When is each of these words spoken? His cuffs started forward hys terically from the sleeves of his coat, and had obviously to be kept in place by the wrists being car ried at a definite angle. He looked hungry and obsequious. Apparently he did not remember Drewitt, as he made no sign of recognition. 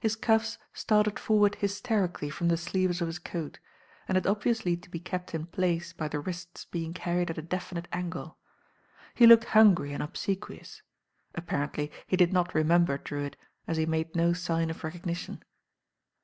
His 0.00 0.16
cuffs 0.16 0.58
started 0.72 1.20
forward 1.20 1.58
hys 1.60 1.80
terically 1.80 2.32
from 2.32 2.48
the 2.48 2.56
sleeves 2.56 3.00
of 3.00 3.06
his 3.06 3.20
coat, 3.20 3.60
and 4.08 4.16
had 4.16 4.26
obviously 4.26 4.76
to 4.76 4.90
be 4.90 4.98
kept 4.98 5.36
in 5.36 5.46
place 5.46 5.92
by 5.92 6.08
the 6.08 6.18
wrists 6.18 6.64
being 6.64 6.92
car 6.92 7.18
ried 7.18 7.30
at 7.30 7.38
a 7.38 7.42
definite 7.42 7.86
angle. 7.92 8.38
He 9.14 9.24
looked 9.24 9.44
hungry 9.54 9.92
and 9.92 10.02
obsequious. 10.02 10.82
Apparently 11.36 11.92
he 12.08 12.16
did 12.16 12.32
not 12.32 12.56
remember 12.56 12.98
Drewitt, 12.98 13.36
as 13.68 13.76
he 13.76 13.86
made 13.86 14.16
no 14.16 14.32
sign 14.32 14.68
of 14.68 14.82
recognition. 14.82 15.44